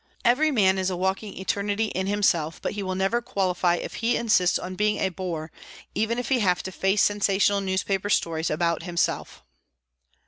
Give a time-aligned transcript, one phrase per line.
[0.25, 4.17] Every man is a walking eternity in himself, but he will never qualify if he
[4.17, 5.51] insists on being a bore,
[5.93, 9.43] even if he have to face sensational newspaper stories about himself.